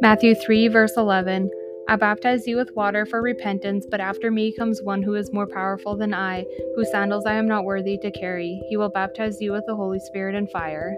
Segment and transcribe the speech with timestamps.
[0.00, 1.50] Matthew 3, verse 11.
[1.88, 5.46] I baptize you with water for repentance, but after me comes one who is more
[5.46, 6.44] powerful than I,
[6.76, 8.62] whose sandals I am not worthy to carry.
[8.68, 10.96] He will baptize you with the Holy Spirit and fire.